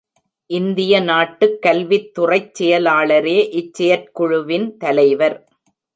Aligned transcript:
இந்திய 0.49 0.99
நாட்டுக் 1.01 1.61
கல்வித் 1.61 2.09
துறைச் 2.13 2.55
செயலாளரே 2.55 3.37
இச் 3.51 3.73
செயற்குழுவின் 3.73 4.77
தலைவர். 4.77 5.37